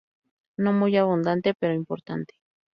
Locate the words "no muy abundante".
0.57-1.53